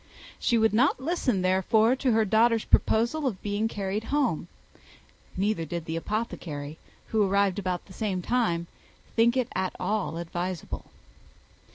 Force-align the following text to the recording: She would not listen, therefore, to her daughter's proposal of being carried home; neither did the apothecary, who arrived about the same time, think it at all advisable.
She 0.39 0.57
would 0.57 0.73
not 0.73 0.99
listen, 0.99 1.43
therefore, 1.43 1.95
to 1.97 2.11
her 2.11 2.25
daughter's 2.25 2.65
proposal 2.65 3.27
of 3.27 3.39
being 3.43 3.67
carried 3.67 4.05
home; 4.05 4.47
neither 5.37 5.63
did 5.63 5.85
the 5.85 5.95
apothecary, 5.95 6.79
who 7.09 7.21
arrived 7.23 7.59
about 7.59 7.85
the 7.85 7.93
same 7.93 8.23
time, 8.23 8.65
think 9.15 9.37
it 9.37 9.49
at 9.53 9.75
all 9.79 10.17
advisable. 10.17 10.85